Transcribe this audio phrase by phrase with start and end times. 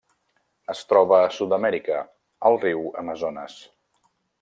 [0.75, 2.01] Es troba a Sud-amèrica:
[2.51, 3.65] el riu Amazones.